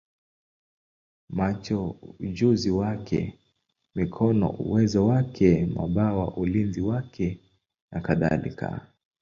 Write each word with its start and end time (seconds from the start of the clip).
macho 1.37 1.95
ujuzi 2.19 2.71
wake, 2.71 3.39
mikono 3.95 4.49
uwezo 4.49 5.07
wake, 5.07 5.65
mabawa 5.65 6.37
ulinzi 6.37 6.81
wake, 6.81 7.39
nakadhalika. 7.91 8.87